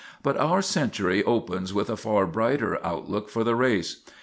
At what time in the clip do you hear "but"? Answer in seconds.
0.23-0.35